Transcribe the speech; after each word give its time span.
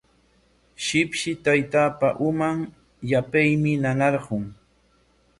Shipshi 0.85 1.31
taytaapa 1.49 2.09
uman 2.29 2.57
yapaymi 3.11 3.71
nanarqun. 3.83 4.43